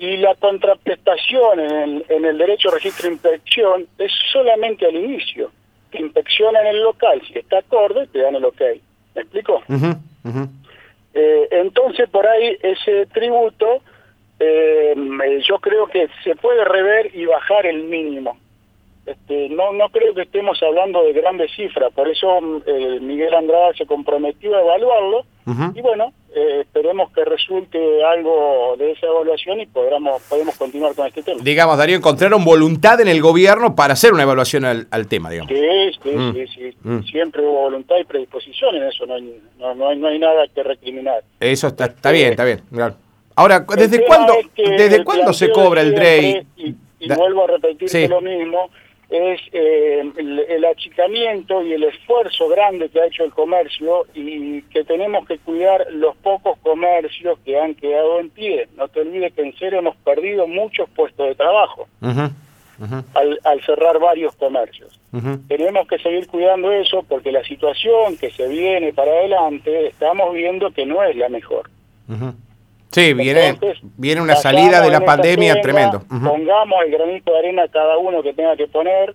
Y 0.00 0.16
la 0.16 0.34
contraprestación 0.34 1.60
en 1.60 1.70
el, 1.70 2.04
en 2.08 2.24
el 2.24 2.36
derecho 2.36 2.68
de 2.70 2.74
registro 2.74 3.06
de 3.06 3.12
inspección 3.14 3.86
es 3.96 4.10
solamente 4.32 4.86
al 4.86 4.96
inicio. 4.96 5.52
Te 5.92 6.00
inspeccionan 6.00 6.66
el 6.66 6.82
local, 6.82 7.22
si 7.28 7.38
está 7.38 7.58
acorde, 7.58 8.08
te 8.08 8.18
dan 8.22 8.34
el 8.34 8.44
ok. 8.44 8.60
¿Me 9.14 9.22
explico? 9.22 9.62
Eh, 11.14 11.48
entonces, 11.52 12.08
por 12.10 12.26
ahí 12.26 12.56
ese 12.60 13.06
tributo, 13.06 13.82
eh, 14.40 14.94
eh, 14.96 15.40
yo 15.46 15.58
creo 15.58 15.86
que 15.86 16.08
se 16.24 16.34
puede 16.36 16.64
rever 16.64 17.14
y 17.14 17.26
bajar 17.26 17.66
el 17.66 17.84
mínimo. 17.84 18.36
Este, 19.06 19.48
no, 19.48 19.72
no 19.72 19.88
creo 19.88 20.14
que 20.14 20.22
estemos 20.22 20.62
hablando 20.62 21.02
de 21.02 21.12
grandes 21.14 21.50
cifras, 21.56 21.90
por 21.94 22.06
eso 22.08 22.40
mm, 22.40 22.62
eh, 22.66 22.98
Miguel 23.00 23.34
Andrada 23.34 23.72
se 23.74 23.86
comprometió 23.86 24.54
a 24.56 24.60
evaluarlo 24.60 25.24
y 25.74 25.80
bueno, 25.80 26.12
eh, 26.32 26.60
esperemos 26.60 27.10
que 27.10 27.24
resulte 27.24 28.04
algo 28.04 28.76
de 28.78 28.92
esa 28.92 29.06
evaluación 29.08 29.58
y 29.58 29.66
podamos, 29.66 30.22
podemos 30.28 30.56
continuar 30.56 30.94
con 30.94 31.08
este 31.08 31.24
tema. 31.24 31.40
Digamos, 31.42 31.76
Darío, 31.76 31.96
encontraron 31.96 32.44
voluntad 32.44 33.00
en 33.00 33.08
el 33.08 33.20
gobierno 33.20 33.74
para 33.74 33.94
hacer 33.94 34.12
una 34.12 34.22
evaluación 34.22 34.64
al, 34.64 34.86
al 34.92 35.08
tema, 35.08 35.28
digamos. 35.28 35.50
Sí, 35.52 35.98
sí, 36.04 36.10
Mm. 36.10 36.32
sí, 36.34 36.46
sí. 36.54 36.76
Mm. 36.84 37.00
Siempre 37.02 37.42
hubo 37.42 37.62
voluntad 37.62 37.96
y 37.98 38.04
predisposición 38.04 38.76
en 38.76 38.84
eso, 38.84 39.06
no 39.06 39.14
hay, 39.14 39.42
no, 39.58 39.74
no 39.74 39.88
hay, 39.88 39.98
no 39.98 40.06
hay 40.06 40.18
nada 40.20 40.46
que 40.54 40.62
recriminar. 40.62 41.24
Eso 41.40 41.66
está, 41.66 41.86
está 41.86 42.12
bien, 42.12 42.30
está 42.30 42.44
bien. 42.44 42.60
claro. 42.72 42.94
Ahora, 43.36 43.60
¿desde 43.76 44.04
cuándo, 44.04 44.34
es 44.34 44.46
que 44.54 44.62
¿desde 44.70 45.04
cuándo 45.04 45.32
se 45.32 45.50
cobra 45.50 45.80
el 45.82 45.94
DREI? 45.94 46.46
Y, 46.56 46.74
y 47.00 47.08
Da- 47.08 47.16
vuelvo 47.16 47.44
a 47.44 47.46
repetir 47.46 47.88
Sí. 47.88 48.06
lo 48.08 48.20
mismo, 48.20 48.70
es 49.08 49.40
eh, 49.52 50.04
el, 50.18 50.38
el 50.38 50.64
achicamiento 50.66 51.62
y 51.64 51.72
el 51.72 51.82
esfuerzo 51.84 52.48
grande 52.48 52.88
que 52.90 53.00
ha 53.00 53.06
hecho 53.06 53.24
el 53.24 53.32
comercio 53.32 54.06
y 54.14 54.62
que 54.62 54.84
tenemos 54.84 55.26
que 55.26 55.38
cuidar 55.38 55.86
los 55.92 56.14
pocos 56.18 56.58
comercios 56.58 57.38
que 57.44 57.58
han 57.58 57.74
quedado 57.74 58.20
en 58.20 58.30
pie. 58.30 58.68
No 58.76 58.86
te 58.88 59.00
olvides 59.00 59.32
que 59.32 59.42
en 59.42 59.56
serio 59.56 59.80
hemos 59.80 59.96
perdido 59.96 60.46
muchos 60.46 60.88
puestos 60.90 61.26
de 61.26 61.34
trabajo 61.34 61.88
al, 63.14 63.40
al 63.44 63.60
cerrar 63.64 63.98
varios 63.98 64.34
comercios. 64.36 64.98
Tenemos 65.48 65.88
que 65.88 65.98
seguir 65.98 66.28
cuidando 66.28 66.70
eso 66.70 67.02
porque 67.08 67.32
la 67.32 67.42
situación 67.42 68.16
que 68.16 68.30
se 68.30 68.46
viene 68.46 68.92
para 68.92 69.10
adelante 69.10 69.88
estamos 69.88 70.32
viendo 70.34 70.70
que 70.70 70.86
no 70.86 71.02
es 71.02 71.16
la 71.16 71.28
mejor. 71.28 71.68
Sí, 72.92 73.12
viene, 73.14 73.48
Entonces, 73.48 73.78
viene 73.96 74.20
una 74.20 74.36
salida 74.36 74.80
de 74.80 74.90
la 74.90 75.00
pandemia 75.04 75.60
tremendo. 75.60 76.00
Pongamos 76.08 76.78
el 76.86 76.92
granito 76.92 77.32
de 77.32 77.38
arena 77.38 77.62
cada 77.72 77.96
uno 77.98 78.22
que 78.22 78.32
tenga 78.34 78.56
que 78.56 78.66
poner 78.66 79.14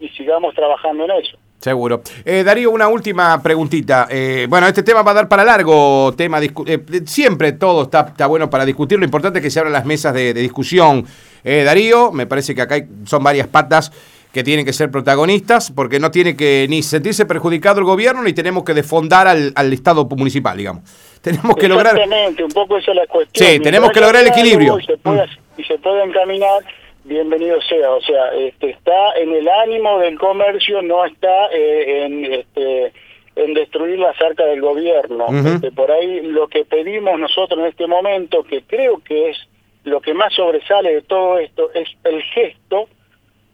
y 0.00 0.08
sigamos 0.10 0.54
trabajando 0.54 1.04
en 1.04 1.10
eso. 1.12 1.36
Seguro. 1.60 2.02
Eh, 2.24 2.42
Darío, 2.42 2.72
una 2.72 2.88
última 2.88 3.40
preguntita. 3.40 4.08
Eh, 4.10 4.46
bueno, 4.48 4.66
este 4.66 4.82
tema 4.82 5.02
va 5.02 5.12
a 5.12 5.14
dar 5.14 5.28
para 5.28 5.44
largo, 5.44 6.12
tema 6.16 6.40
eh, 6.42 6.80
siempre 7.06 7.52
todo 7.52 7.82
está, 7.84 8.00
está 8.08 8.26
bueno 8.26 8.50
para 8.50 8.64
discutir, 8.64 8.98
lo 8.98 9.04
importante 9.04 9.38
es 9.38 9.44
que 9.44 9.50
se 9.50 9.60
abran 9.60 9.72
las 9.72 9.84
mesas 9.84 10.12
de, 10.12 10.34
de 10.34 10.40
discusión. 10.40 11.06
Eh, 11.44 11.62
Darío, 11.64 12.10
me 12.10 12.26
parece 12.26 12.52
que 12.56 12.62
acá 12.62 12.74
hay- 12.74 12.88
son 13.04 13.22
varias 13.22 13.46
patas 13.46 13.92
que 14.32 14.42
tienen 14.42 14.64
que 14.64 14.72
ser 14.72 14.90
protagonistas, 14.90 15.70
porque 15.70 16.00
no 16.00 16.10
tiene 16.10 16.34
que 16.34 16.66
ni 16.68 16.82
sentirse 16.82 17.26
perjudicado 17.26 17.78
el 17.78 17.84
gobierno, 17.84 18.22
ni 18.24 18.32
tenemos 18.32 18.64
que 18.64 18.74
desfondar 18.74 19.28
al, 19.28 19.52
al 19.54 19.72
Estado 19.72 20.04
municipal, 20.06 20.56
digamos. 20.56 20.82
Tenemos 21.22 21.56
que 21.56 21.68
lograr... 21.68 21.94
Exactamente, 21.96 22.44
un 22.44 22.50
poco 22.50 22.76
esa 22.78 22.90
es 22.90 22.96
la 22.96 23.06
cuestión. 23.06 23.48
Sí, 23.48 23.60
tenemos 23.60 23.90
que 23.92 24.00
lograr 24.00 24.22
el 24.22 24.28
equilibrio. 24.28 24.74
algo 24.74 24.80
Y 24.80 24.86
se, 24.86 24.96
pueda, 24.98 25.26
Mm. 25.26 25.60
y 25.60 25.64
se 25.64 25.78
pueda 25.78 26.04
encaminar, 26.04 26.62
bienvenido 27.04 27.60
sea. 27.62 27.90
O 27.92 28.00
sea, 28.02 28.34
este, 28.34 28.70
está 28.70 29.12
en 29.16 29.32
el 29.32 29.48
ánimo 29.48 29.98
del 30.00 30.18
comercio, 30.18 30.82
no 30.82 31.04
está 31.04 31.46
eh, 31.52 32.04
en, 32.04 32.32
este, 32.32 32.92
en 33.36 33.54
destruir 33.54 33.98
las 33.98 34.20
arcas 34.20 34.46
del 34.46 34.60
gobierno. 34.60 35.26
Este, 35.46 35.70
por 35.70 35.90
ahí 35.92 36.22
lo 36.22 36.48
que 36.48 36.64
pedimos 36.64 37.18
nosotros 37.18 37.60
en 37.60 37.66
este 37.66 37.86
momento, 37.86 38.42
que 38.42 38.62
creo 38.62 39.00
que 39.04 39.30
es 39.30 39.36
lo 39.84 40.00
que 40.00 40.14
más 40.14 40.32
sobresale 40.34 40.94
de 40.94 41.02
todo 41.02 41.38
esto, 41.38 41.70
es 41.72 41.88
el 42.04 42.22
gesto 42.22 42.88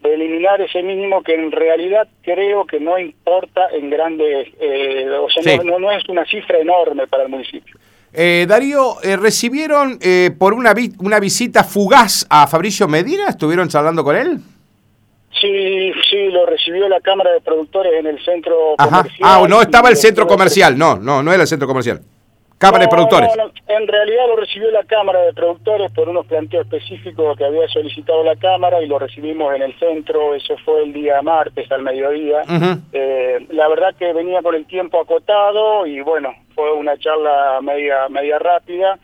de 0.00 0.14
eliminar 0.14 0.60
ese 0.60 0.82
mínimo 0.82 1.22
que 1.22 1.34
en 1.34 1.50
realidad 1.50 2.08
creo 2.22 2.64
que 2.66 2.78
no 2.78 2.98
importa 2.98 3.68
en 3.72 3.90
grandes, 3.90 4.48
eh, 4.60 5.08
o 5.10 5.28
sea, 5.28 5.62
no, 5.64 5.78
no, 5.78 5.90
es 5.90 6.08
una 6.08 6.24
cifra 6.24 6.58
enorme 6.58 7.06
para 7.06 7.24
el 7.24 7.28
municipio. 7.28 7.76
Eh, 8.12 8.46
Darío, 8.48 9.02
eh, 9.02 9.16
¿recibieron 9.16 9.98
eh, 10.00 10.30
por 10.38 10.54
una, 10.54 10.74
una 11.00 11.20
visita 11.20 11.64
fugaz 11.64 12.26
a 12.30 12.46
Fabricio 12.46 12.88
Medina? 12.88 13.28
¿Estuvieron 13.28 13.68
charlando 13.68 14.02
con 14.02 14.16
él? 14.16 14.38
Sí, 15.40 15.92
sí, 16.10 16.28
lo 16.30 16.46
recibió 16.46 16.88
la 16.88 17.00
Cámara 17.00 17.32
de 17.32 17.40
Productores 17.40 17.92
en 17.98 18.06
el 18.06 18.24
centro 18.24 18.74
comercial. 18.78 19.18
Ah, 19.20 19.46
no 19.48 19.60
estaba 19.60 19.90
el 19.90 19.96
centro 19.96 20.26
comercial, 20.26 20.76
no, 20.76 20.96
no, 20.96 21.22
no 21.22 21.32
era 21.32 21.42
el 21.42 21.48
centro 21.48 21.68
comercial. 21.68 22.00
Cámara 22.58 22.84
de 22.84 22.88
Productores. 22.88 23.30
en 23.68 23.86
realidad 23.86 24.26
lo 24.26 24.36
recibió 24.36 24.70
la 24.72 24.82
Cámara 24.82 25.20
de 25.22 25.32
Productores 25.32 25.92
por 25.92 26.08
unos 26.08 26.26
planteos 26.26 26.66
específicos 26.66 27.36
que 27.36 27.44
había 27.44 27.68
solicitado 27.68 28.24
la 28.24 28.34
Cámara 28.34 28.82
y 28.82 28.86
lo 28.86 28.98
recibimos 28.98 29.54
en 29.54 29.62
el 29.62 29.78
centro, 29.78 30.34
eso 30.34 30.56
fue 30.64 30.82
el 30.82 30.92
día 30.92 31.22
martes 31.22 31.70
al 31.70 31.82
mediodía. 31.82 32.42
Eh, 32.92 33.46
la 33.50 33.68
verdad 33.68 33.94
que 33.96 34.12
venía 34.12 34.42
con 34.42 34.56
el 34.56 34.66
tiempo 34.66 35.00
acotado 35.00 35.86
y 35.86 36.00
bueno, 36.00 36.34
fue 36.54 36.72
una 36.72 36.98
charla 36.98 37.60
media, 37.62 38.08
media 38.08 38.38
rápida, 38.40 38.98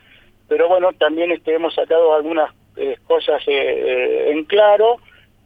pero 0.48 0.68
bueno, 0.68 0.92
también 0.92 1.30
este, 1.30 1.54
hemos 1.54 1.74
sacado 1.74 2.14
algunas 2.14 2.50
eh, 2.76 2.98
cosas 3.06 3.40
eh, 3.46 4.32
en 4.32 4.44
claro 4.44 4.96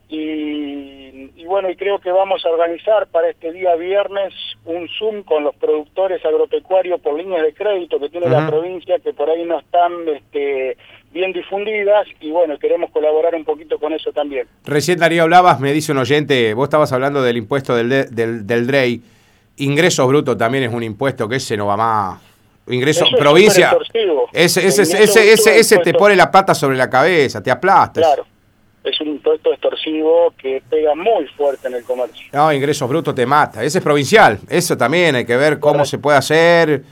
y, 0.09 1.45
bueno, 1.45 1.69
y 1.69 1.77
creo 1.77 1.99
que 1.99 2.11
vamos 2.11 2.45
a 2.45 2.49
organizar 2.49 3.07
para 3.09 3.29
este 3.29 3.53
día 3.53 3.75
viernes 3.77 4.33
un 4.69 4.87
Zoom 4.99 5.23
con 5.23 5.45
los 5.45 5.55
productores 5.57 6.23
agropecuarios 6.25 7.01
por 7.01 7.19
líneas 7.19 7.43
de 7.43 7.55
crédito 7.55 7.99
que 7.99 8.11
tiene 8.11 8.29
la 8.29 8.47
provincia, 8.47 8.99
que 9.03 9.15
por 9.15 9.31
ahí 9.31 9.43
no 9.45 9.59
están 9.59 9.93
este, 10.15 10.77
bien 11.11 11.33
difundidas, 11.33 12.07
y 12.21 12.31
bueno, 12.31 12.59
queremos 12.59 12.91
colaborar 12.91 13.35
un 13.35 13.45
poquito 13.45 13.79
con 13.79 13.95
eso 13.95 14.13
también. 14.13 14.47
Recién 14.67 14.99
Darío 14.99 15.23
hablabas, 15.23 15.59
me 15.59 15.73
dice 15.73 15.93
un 15.93 15.99
oyente, 15.99 16.53
vos 16.53 16.65
estabas 16.65 16.93
hablando 16.93 17.23
del 17.23 17.39
impuesto 17.39 17.75
del, 17.75 18.15
del, 18.15 18.47
del 18.47 18.67
DREI, 18.67 19.01
ingresos 19.57 20.07
brutos 20.07 20.37
también 20.37 20.65
es 20.65 20.73
un 20.73 20.83
impuesto 20.83 21.27
que 21.29 21.37
ese 21.37 21.57
no 21.57 21.67
va 21.67 21.77
más. 21.77 22.23
Ingresos, 22.69 23.09
provincia. 23.19 23.75
ese, 24.35 24.67
ese, 24.67 24.83
ese, 24.83 25.33
ese, 25.33 25.59
ese 25.59 25.79
te 25.79 25.95
pone 25.95 26.15
la 26.15 26.31
pata 26.31 26.55
sobre 26.55 26.77
la 26.77 26.91
cabeza, 26.91 27.43
te 27.43 27.51
aplasta. 27.51 28.03
Claro 28.03 28.38
es 28.85 29.01
un 29.01 29.09
impuesto 29.09 29.53
extorsivo 29.53 30.33
que 30.41 30.63
pega 30.69 30.95
muy 30.95 31.27
fuerte 31.37 31.69
en 31.69 31.75
el 31.75 31.85
comercio. 31.85 32.27
No, 32.33 32.53
ingresos 32.53 32.89
brutos 32.89 33.15
te 33.15 33.27
mata. 33.27 33.63
Ese 33.63 33.79
es 33.79 33.85
provincial. 33.85 34.39
Eso 34.49 34.77
también 34.77 35.17
hay 35.17 35.25
que 35.25 35.37
ver 35.37 35.59
cómo 35.59 35.85
se 35.85 35.99
puede 35.99 36.19
hacer, 36.19 36.83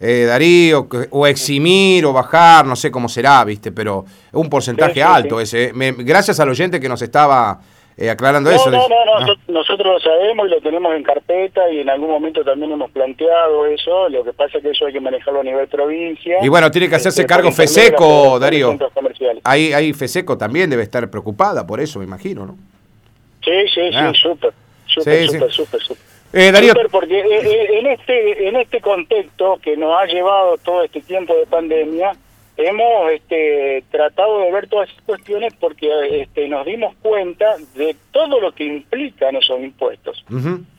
eh, 0.00 0.24
Darío, 0.26 0.88
o 1.10 1.26
eximir 1.26 2.04
o 2.06 2.12
bajar, 2.12 2.66
no 2.66 2.76
sé 2.76 2.90
cómo 2.90 3.08
será, 3.08 3.44
¿viste? 3.44 3.72
Pero 3.72 4.04
es 4.06 4.34
un 4.34 4.48
porcentaje 4.48 5.02
alto 5.02 5.40
ese. 5.40 5.72
gracias 5.98 6.40
al 6.40 6.48
oyente 6.48 6.80
que 6.80 6.88
nos 6.88 7.02
estaba 7.02 7.60
eh, 8.00 8.08
aclarando 8.08 8.50
eso. 8.50 8.70
No, 8.70 8.88
no, 8.88 9.26
no, 9.26 9.34
nosotros 9.48 9.92
lo 9.94 10.00
sabemos 10.00 10.46
y 10.46 10.50
lo 10.50 10.60
tenemos 10.62 10.94
en 10.94 11.02
carpeta 11.02 11.70
y 11.70 11.80
en 11.80 11.90
algún 11.90 12.08
momento 12.08 12.42
también 12.42 12.72
hemos 12.72 12.90
planteado 12.92 13.66
eso. 13.66 14.08
Lo 14.08 14.24
que 14.24 14.32
pasa 14.32 14.56
es 14.56 14.64
que 14.64 14.70
eso 14.70 14.86
hay 14.86 14.94
que 14.94 15.00
manejarlo 15.00 15.40
a 15.40 15.44
nivel 15.44 15.68
provincia. 15.68 16.36
Y 16.40 16.48
bueno, 16.48 16.70
tiene 16.70 16.88
que 16.88 16.94
hacerse 16.94 17.20
este, 17.20 17.34
cargo 17.34 17.52
FESECO, 17.52 18.38
Darío. 18.38 18.78
Ahí, 19.44 19.72
ahí 19.72 19.92
FESECO 19.92 20.38
también 20.38 20.70
debe 20.70 20.82
estar 20.82 21.08
preocupada 21.10 21.66
por 21.66 21.80
eso, 21.80 21.98
me 21.98 22.04
imagino, 22.04 22.46
¿no? 22.46 22.56
Sí, 23.44 23.52
sí, 23.74 23.90
sí, 23.90 23.96
ah. 23.96 24.12
súper, 24.14 24.52
súper, 24.86 25.28
súper, 25.28 25.52
súper, 25.52 25.80
súper. 25.80 26.10
Eh, 26.32 26.52
Darío. 26.52 26.74
porque 26.92 27.18
eh, 27.18 27.78
en 27.78 27.86
este 27.88 28.46
en 28.46 28.56
este 28.56 28.80
contexto 28.80 29.58
que 29.60 29.76
nos 29.76 29.98
ha 29.98 30.06
llevado 30.06 30.58
todo 30.58 30.84
este 30.84 31.00
tiempo 31.00 31.34
de 31.34 31.46
pandemia, 31.46 32.12
hemos 32.56 33.10
este, 33.12 33.82
tratado 33.90 34.40
de 34.40 34.52
ver 34.52 34.68
todas 34.68 34.88
esas 34.90 35.02
cuestiones 35.02 35.54
porque 35.58 35.88
este, 36.22 36.48
nos 36.48 36.66
dimos 36.66 36.94
cuenta 37.02 37.56
de 37.74 37.96
todo 38.12 38.40
lo 38.40 38.52
que 38.52 38.64
implican 38.64 39.36
esos 39.36 39.60
impuestos. 39.60 40.24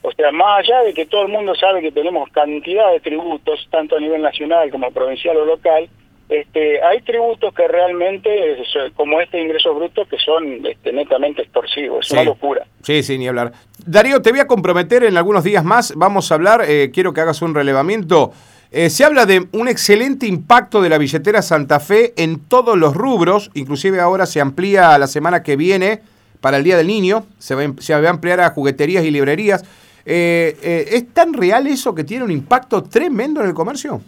O 0.01 0.11
sea, 0.11 0.31
más 0.31 0.59
allá 0.59 0.83
de 0.83 0.93
que 0.93 1.05
todo 1.05 1.23
el 1.23 1.29
mundo 1.29 1.55
sabe 1.55 1.81
que 1.81 1.91
tenemos 1.91 2.29
cantidad 2.29 2.91
de 2.91 2.99
tributos, 2.99 3.67
tanto 3.69 3.97
a 3.97 3.99
nivel 3.99 4.21
nacional 4.21 4.69
como 4.69 4.91
provincial 4.91 5.37
o 5.37 5.45
local, 5.45 5.89
este, 6.31 6.81
hay 6.81 7.01
tributos 7.01 7.53
que 7.53 7.67
realmente, 7.67 8.57
como 8.95 9.21
este 9.21 9.41
ingreso 9.41 9.73
bruto, 9.75 10.05
que 10.05 10.17
son 10.17 10.65
este, 10.65 10.91
netamente 10.91 11.43
extorsivos, 11.43 12.05
es 12.05 12.11
una 12.11 12.23
locura. 12.23 12.65
Sí, 12.81 13.03
sí, 13.03 13.17
ni 13.17 13.27
hablar. 13.27 13.51
Darío, 13.85 14.21
te 14.21 14.31
voy 14.31 14.39
a 14.39 14.47
comprometer 14.47 15.03
en 15.03 15.17
algunos 15.17 15.43
días 15.43 15.63
más, 15.63 15.93
vamos 15.95 16.31
a 16.31 16.35
hablar, 16.35 16.63
eh, 16.67 16.91
quiero 16.93 17.13
que 17.13 17.21
hagas 17.21 17.41
un 17.41 17.53
relevamiento 17.53 18.31
eh, 18.73 18.89
se 18.89 19.03
habla 19.03 19.25
de 19.25 19.49
un 19.51 19.67
excelente 19.67 20.25
impacto 20.25 20.81
de 20.81 20.87
la 20.87 20.97
billetera 20.97 21.41
Santa 21.41 21.81
Fe 21.81 22.13
en 22.15 22.39
todos 22.39 22.77
los 22.77 22.95
rubros, 22.95 23.51
inclusive 23.53 23.99
ahora 23.99 24.25
se 24.25 24.39
amplía 24.39 24.97
la 24.97 25.07
semana 25.07 25.43
que 25.43 25.57
viene 25.57 26.01
para 26.39 26.55
el 26.55 26.63
Día 26.63 26.77
del 26.77 26.87
Niño, 26.87 27.25
se 27.37 27.53
va, 27.53 27.63
se 27.79 27.93
va 27.93 28.07
a 28.07 28.09
ampliar 28.09 28.39
a 28.39 28.51
jugueterías 28.51 29.03
y 29.03 29.11
librerías. 29.11 29.63
Eh, 30.05 30.57
eh, 30.63 30.87
¿Es 30.91 31.13
tan 31.13 31.33
real 31.33 31.67
eso 31.67 31.93
que 31.93 32.05
tiene 32.05 32.23
un 32.23 32.31
impacto 32.31 32.81
tremendo 32.81 33.41
en 33.41 33.47
el 33.47 33.53
comercio? 33.53 34.01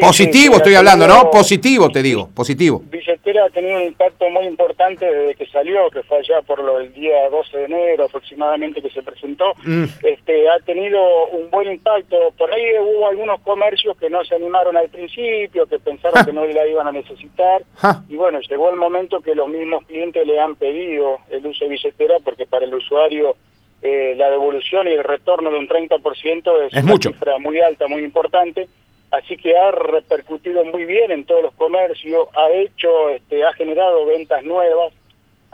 Positivo 0.00 0.56
estoy 0.56 0.74
hablando, 0.74 1.06
¿no? 1.06 1.30
Positivo 1.30 1.88
te 1.88 2.02
digo, 2.02 2.28
positivo. 2.34 2.82
Billetera 2.90 3.44
ha 3.46 3.50
tenido 3.50 3.76
un 3.76 3.84
impacto 3.84 4.28
muy 4.30 4.46
importante 4.46 5.04
desde 5.04 5.34
que 5.36 5.46
salió, 5.46 5.90
que 5.90 6.02
fue 6.02 6.18
allá 6.18 6.42
por 6.42 6.62
lo, 6.62 6.80
el 6.80 6.92
día 6.92 7.28
12 7.30 7.58
de 7.58 7.64
enero 7.64 8.04
aproximadamente 8.04 8.82
que 8.82 8.90
se 8.90 9.02
presentó. 9.02 9.54
Mm. 9.64 9.84
Este, 10.02 10.48
ha 10.48 10.58
tenido 10.64 11.00
un 11.28 11.50
buen 11.50 11.70
impacto. 11.70 12.16
Por 12.36 12.52
ahí 12.52 12.62
hubo 12.80 13.08
algunos 13.08 13.40
comercios 13.40 13.96
que 13.96 14.10
no 14.10 14.24
se 14.24 14.34
animaron 14.34 14.76
al 14.76 14.88
principio, 14.88 15.66
que 15.66 15.78
pensaron 15.78 16.24
que 16.24 16.32
no 16.32 16.44
la 16.44 16.66
iban 16.66 16.88
a 16.88 16.92
necesitar. 16.92 17.62
Y 18.08 18.16
bueno, 18.16 18.40
llegó 18.40 18.70
el 18.70 18.76
momento 18.76 19.20
que 19.20 19.34
los 19.34 19.48
mismos 19.48 19.84
clientes 19.86 20.26
le 20.26 20.40
han 20.40 20.56
pedido 20.56 21.18
el 21.30 21.46
uso 21.46 21.64
de 21.64 21.70
billetera 21.70 22.16
porque 22.24 22.46
para 22.46 22.64
el 22.64 22.74
usuario 22.74 23.36
eh, 23.82 24.14
la 24.16 24.30
devolución 24.30 24.88
y 24.88 24.92
el 24.92 25.04
retorno 25.04 25.50
de 25.50 25.58
un 25.58 25.68
30% 25.68 26.66
es, 26.66 26.82
una 26.82 26.96
cifra 26.96 27.38
muy 27.38 27.60
alta, 27.60 27.86
muy 27.86 28.02
importante 28.02 28.66
así 29.18 29.36
que 29.36 29.56
ha 29.56 29.70
repercutido 29.70 30.64
muy 30.64 30.84
bien 30.84 31.10
en 31.10 31.24
todos 31.24 31.42
los 31.42 31.54
comercios, 31.54 32.28
ha 32.34 32.50
hecho, 32.50 33.10
este, 33.10 33.44
ha 33.44 33.52
generado 33.52 34.06
ventas 34.06 34.42
nuevas 34.44 34.92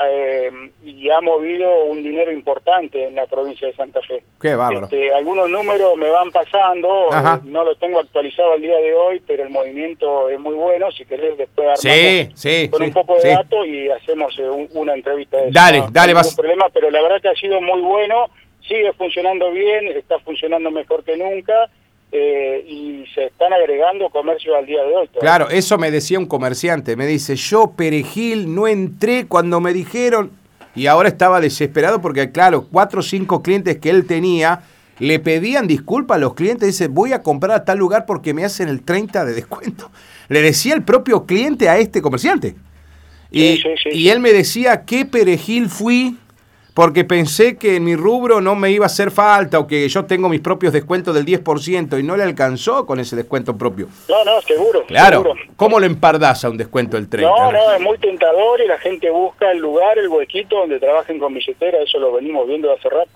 eh, 0.02 0.50
y 0.82 1.10
ha 1.10 1.20
movido 1.20 1.84
un 1.84 2.02
dinero 2.02 2.32
importante 2.32 3.06
en 3.06 3.14
la 3.14 3.26
provincia 3.26 3.68
de 3.68 3.74
Santa 3.74 4.00
Fe. 4.00 4.22
Qué 4.40 4.54
bárbaro. 4.54 4.86
Este, 4.86 5.12
algunos 5.12 5.50
números 5.50 5.94
me 5.98 6.08
van 6.08 6.30
pasando, 6.30 7.10
no 7.44 7.64
lo 7.64 7.74
tengo 7.74 8.00
actualizado 8.00 8.52
al 8.52 8.62
día 8.62 8.78
de 8.78 8.94
hoy, 8.94 9.22
pero 9.26 9.42
el 9.42 9.50
movimiento 9.50 10.30
es 10.30 10.40
muy 10.40 10.54
bueno. 10.54 10.90
Si 10.90 11.04
querés, 11.04 11.36
después 11.36 11.68
armamos 11.84 12.70
con 12.70 12.82
un 12.82 12.92
poco 12.92 13.16
de 13.20 13.28
datos 13.28 13.66
y 13.66 13.90
hacemos 13.90 14.38
eh, 14.38 14.48
una 14.72 14.94
entrevista. 14.94 15.36
De 15.36 15.50
dale, 15.50 15.84
dale, 15.92 16.14
vas. 16.14 16.34
problema, 16.34 16.66
pero 16.72 16.90
la 16.90 17.02
verdad 17.02 17.20
que 17.20 17.28
ha 17.28 17.34
sido 17.34 17.60
muy 17.60 17.82
bueno, 17.82 18.30
sigue 18.66 18.94
funcionando 18.94 19.50
bien, 19.50 19.88
está 19.88 20.18
funcionando 20.20 20.70
mejor 20.70 21.04
que 21.04 21.18
nunca 21.18 21.68
eh, 22.12 22.64
y 22.66 23.04
se 23.14 23.26
están 23.26 23.52
agregando 23.52 24.08
comercios 24.10 24.56
al 24.56 24.66
día 24.66 24.82
de 24.82 24.94
hoy. 24.94 25.08
Claro, 25.20 25.48
eso 25.48 25.78
me 25.78 25.90
decía 25.90 26.18
un 26.18 26.26
comerciante, 26.26 26.96
me 26.96 27.06
dice, 27.06 27.36
yo 27.36 27.72
Perejil 27.76 28.54
no 28.54 28.66
entré 28.66 29.26
cuando 29.26 29.60
me 29.60 29.72
dijeron, 29.72 30.32
y 30.74 30.86
ahora 30.86 31.08
estaba 31.08 31.40
desesperado 31.40 32.00
porque, 32.00 32.30
claro, 32.32 32.66
cuatro 32.70 33.00
o 33.00 33.02
cinco 33.02 33.42
clientes 33.42 33.78
que 33.78 33.90
él 33.90 34.06
tenía 34.06 34.62
le 34.98 35.18
pedían 35.18 35.66
disculpas 35.66 36.16
a 36.16 36.20
los 36.20 36.34
clientes, 36.34 36.68
dice, 36.68 36.88
voy 36.88 37.12
a 37.12 37.22
comprar 37.22 37.56
a 37.56 37.64
tal 37.64 37.78
lugar 37.78 38.04
porque 38.06 38.34
me 38.34 38.44
hacen 38.44 38.68
el 38.68 38.82
30 38.82 39.24
de 39.24 39.32
descuento. 39.32 39.90
Le 40.28 40.42
decía 40.42 40.74
el 40.74 40.82
propio 40.82 41.24
cliente 41.24 41.68
a 41.68 41.78
este 41.78 42.02
comerciante. 42.02 42.54
Y, 43.30 43.62
y 43.92 44.08
él 44.10 44.20
me 44.20 44.32
decía, 44.32 44.84
¿qué 44.84 45.06
perejil 45.06 45.68
fui? 45.68 46.18
Porque 46.74 47.04
pensé 47.04 47.56
que 47.56 47.76
en 47.76 47.84
mi 47.84 47.96
rubro 47.96 48.40
no 48.40 48.54
me 48.54 48.70
iba 48.70 48.84
a 48.84 48.86
hacer 48.86 49.10
falta 49.10 49.58
o 49.58 49.66
que 49.66 49.88
yo 49.88 50.04
tengo 50.04 50.28
mis 50.28 50.40
propios 50.40 50.72
descuentos 50.72 51.14
del 51.14 51.24
10% 51.24 51.98
y 51.98 52.02
no 52.02 52.16
le 52.16 52.22
alcanzó 52.22 52.86
con 52.86 53.00
ese 53.00 53.16
descuento 53.16 53.56
propio. 53.56 53.88
No, 54.08 54.24
no, 54.24 54.40
seguro. 54.42 54.84
Claro. 54.86 55.24
¿Cómo 55.56 55.80
lo 55.80 55.86
empardás 55.86 56.44
a 56.44 56.50
un 56.50 56.56
descuento 56.56 56.96
del 56.96 57.08
30%? 57.08 57.22
No, 57.22 57.52
no, 57.52 57.72
es 57.72 57.80
muy 57.80 57.98
tentador 57.98 58.60
y 58.60 58.66
la 58.66 58.78
gente 58.78 59.10
busca 59.10 59.50
el 59.50 59.58
lugar, 59.58 59.98
el 59.98 60.08
huequito 60.08 60.56
donde 60.56 60.78
trabajen 60.78 61.18
con 61.18 61.34
billetera, 61.34 61.78
eso 61.82 61.98
lo 61.98 62.12
venimos 62.12 62.46
viendo 62.46 62.72
hace 62.72 62.88
rato. 62.88 63.10